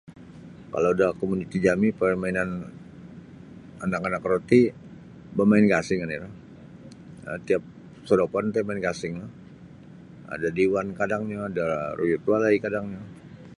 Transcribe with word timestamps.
Kalau 0.73 0.91
da 0.99 1.07
komuniti 1.21 1.57
jami 1.65 1.87
parmainan 1.99 2.49
anak-anak 3.83 4.23
ro 4.31 4.37
ti 4.49 4.59
bamain 5.37 5.65
gasing 5.73 5.99
oni 6.03 6.13
iroh 6.17 6.33
um 7.29 7.37
tiap 7.47 7.63
sodopon 8.07 8.45
ti 8.53 8.59
main 8.63 8.81
gasing 8.85 9.13
da 10.41 10.49
dewan 10.57 10.87
kadangnyo 10.99 11.41
da 11.57 11.65
ruyut 11.97 12.23
walai 12.29 12.55
kadangnyo. 12.65 13.01